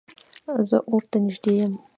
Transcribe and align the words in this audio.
زه 0.69 0.77
اور 0.89 1.03
ته 1.09 1.17
نږدې 1.25 1.53
یم 1.59 1.73